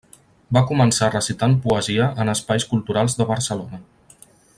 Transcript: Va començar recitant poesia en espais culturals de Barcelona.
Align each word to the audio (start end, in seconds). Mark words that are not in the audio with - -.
Va 0.57 0.61
començar 0.69 1.09
recitant 1.15 1.53
poesia 1.65 2.07
en 2.23 2.33
espais 2.33 2.65
culturals 2.73 3.19
de 3.21 3.29
Barcelona. 3.33 3.83